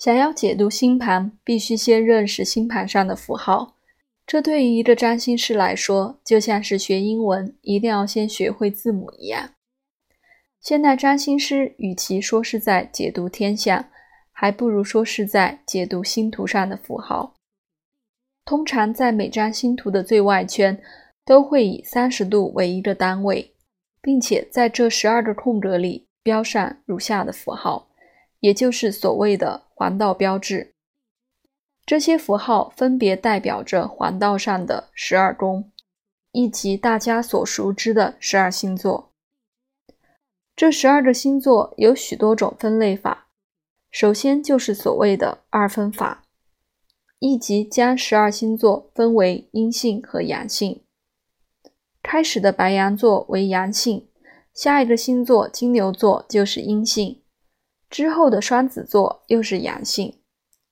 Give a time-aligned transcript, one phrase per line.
[0.00, 3.76] 想要解读星盘，必须先认识星盘上的符号。
[4.26, 9.50] 这对于一个占星师来说，就像是学英文一定要先学会字母一样。
[10.58, 13.90] 现代占星师与其说是在解读天象，
[14.32, 17.34] 还不如说是在解读星图上的符号。
[18.46, 20.80] 通常在每张星图的最外圈
[21.26, 23.52] 都会以三十度为一个单位，
[24.00, 27.89] 并且在这十二个空格里标上如下的符号。
[28.40, 30.74] 也就是所谓的黄道标志，
[31.86, 35.70] 这些符号分别代表着黄道上的十二宫，
[36.32, 39.12] 以及大家所熟知的十二星座。
[40.56, 43.28] 这十二个星座有许多种分类法，
[43.90, 46.24] 首先就是所谓的二分法，
[47.18, 50.82] 以及将十二星座分为阴性和阳性。
[52.02, 54.08] 开始的白羊座为阳性，
[54.54, 57.19] 下一个星座金牛座就是阴性。
[57.90, 60.20] 之后的双子座又是阳性，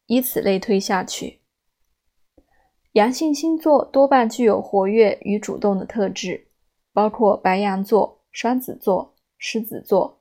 [0.06, 1.40] 以此类推下去。
[2.92, 6.46] 阳性星座多半具有活跃与主动的特质，
[6.92, 10.20] 包括白羊座、双子座、狮子座、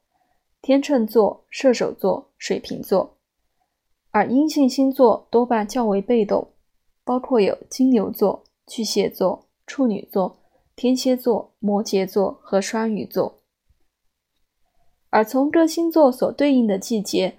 [0.61, 3.17] 天秤座、射手座、水瓶座；
[4.11, 6.52] 而阴性星座多半较为被动，
[7.03, 10.39] 包括有金牛座、巨蟹座、处女座、
[10.75, 13.36] 天蝎座、摩羯座和双鱼座。
[15.09, 17.38] 而从各星座所对应的季节，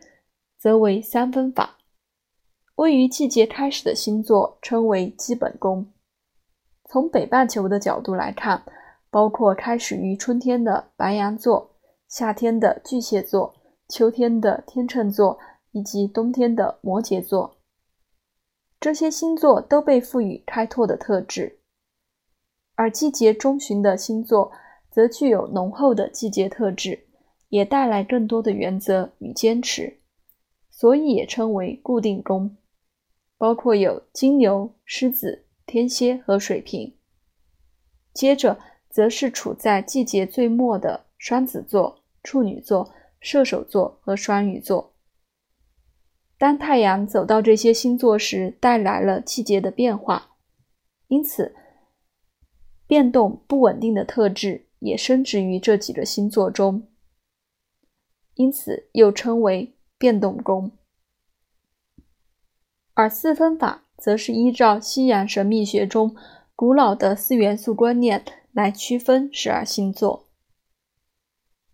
[0.58, 1.78] 则为三分法。
[2.76, 5.92] 位于季节开始的星座称为基本宫。
[6.84, 8.62] 从北半球的角度来看，
[9.10, 11.76] 包括开始于春天的白羊座、
[12.08, 13.54] 夏天的巨蟹座、
[13.88, 15.38] 秋天的天秤座
[15.72, 17.58] 以及冬天的摩羯座。
[18.80, 21.58] 这些星座都被赋予开拓的特质。
[22.76, 24.52] 而季节中旬的星座
[24.88, 27.07] 则具有浓厚的季节特质。
[27.48, 30.00] 也带来更多的原则与坚持，
[30.70, 32.56] 所以也称为固定宫，
[33.36, 36.94] 包括有金牛、狮子、天蝎和水瓶。
[38.12, 38.58] 接着
[38.90, 44.94] 则是处在季节最末的双子座、处女座、射手座和双鱼座。
[46.36, 50.36] 当太阳走到这些星座时，带来了季节的变化，
[51.08, 51.54] 因此
[52.86, 56.88] 变动不稳定的特质也升值于这几个星座中。
[58.38, 60.70] 因此又称为变动宫，
[62.94, 66.14] 而四分法则是依照西洋神秘学中
[66.54, 70.28] 古老的四元素观念来区分十二星座，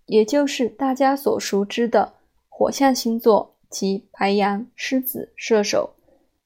[0.07, 2.15] 也就是大家所熟知的
[2.49, 5.95] 火象星座即白羊、狮子、射手，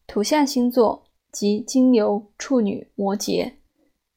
[0.09, 3.53] 土象星座即金牛、处女、摩羯，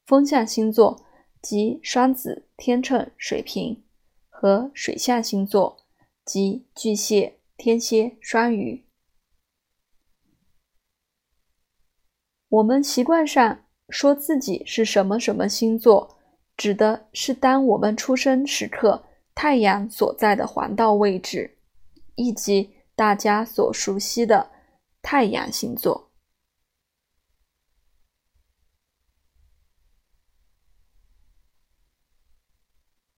[0.07, 0.99] 风象星座
[1.43, 3.83] 即双子、天秤、水瓶
[4.27, 5.77] 和水象星座。
[6.25, 8.85] 即巨蟹、天蝎、双鱼。
[12.49, 16.17] 我们习惯上说自己是什么什么星座，
[16.57, 21.57] 指的是当我们出生时刻太阳所在的黄道位置，
[22.15, 24.51] 以及大家所熟悉的
[25.01, 26.10] 太阳星座。